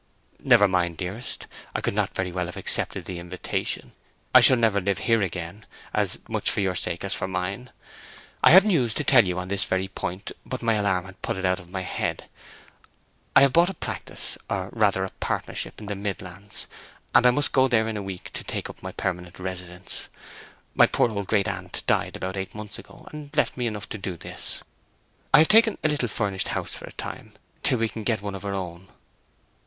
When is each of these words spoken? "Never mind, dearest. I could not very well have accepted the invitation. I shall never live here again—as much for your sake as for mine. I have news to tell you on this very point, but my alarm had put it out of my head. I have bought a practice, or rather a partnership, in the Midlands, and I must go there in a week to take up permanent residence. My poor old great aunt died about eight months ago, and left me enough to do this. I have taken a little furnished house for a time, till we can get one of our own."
"Never 0.43 0.67
mind, 0.67 0.97
dearest. 0.97 1.45
I 1.75 1.81
could 1.81 1.93
not 1.93 2.15
very 2.15 2.31
well 2.31 2.47
have 2.47 2.57
accepted 2.57 3.05
the 3.05 3.19
invitation. 3.19 3.91
I 4.33 4.41
shall 4.41 4.57
never 4.57 4.81
live 4.81 4.97
here 4.97 5.21
again—as 5.21 6.17
much 6.27 6.49
for 6.49 6.59
your 6.59 6.73
sake 6.73 7.03
as 7.03 7.13
for 7.13 7.27
mine. 7.27 7.69
I 8.41 8.49
have 8.49 8.65
news 8.65 8.95
to 8.95 9.03
tell 9.03 9.23
you 9.27 9.37
on 9.37 9.47
this 9.49 9.65
very 9.65 9.87
point, 9.87 10.31
but 10.43 10.63
my 10.63 10.73
alarm 10.73 11.05
had 11.05 11.21
put 11.21 11.37
it 11.37 11.45
out 11.45 11.59
of 11.59 11.69
my 11.69 11.81
head. 11.81 12.27
I 13.35 13.41
have 13.41 13.53
bought 13.53 13.69
a 13.69 13.75
practice, 13.75 14.39
or 14.49 14.69
rather 14.71 15.03
a 15.03 15.11
partnership, 15.19 15.79
in 15.79 15.85
the 15.85 15.93
Midlands, 15.93 16.65
and 17.13 17.27
I 17.27 17.29
must 17.29 17.51
go 17.51 17.67
there 17.67 17.87
in 17.87 17.95
a 17.95 18.01
week 18.01 18.31
to 18.33 18.43
take 18.43 18.71
up 18.71 18.77
permanent 18.97 19.37
residence. 19.37 20.09
My 20.73 20.87
poor 20.87 21.11
old 21.11 21.27
great 21.27 21.47
aunt 21.47 21.83
died 21.85 22.15
about 22.15 22.37
eight 22.37 22.55
months 22.55 22.79
ago, 22.79 23.07
and 23.11 23.29
left 23.37 23.55
me 23.55 23.67
enough 23.67 23.87
to 23.89 23.99
do 23.99 24.17
this. 24.17 24.63
I 25.31 25.37
have 25.37 25.47
taken 25.47 25.77
a 25.83 25.87
little 25.89 26.09
furnished 26.09 26.47
house 26.47 26.73
for 26.73 26.85
a 26.85 26.91
time, 26.93 27.33
till 27.61 27.77
we 27.77 27.87
can 27.87 28.03
get 28.03 28.23
one 28.23 28.33
of 28.33 28.43
our 28.43 28.55
own." 28.55 28.87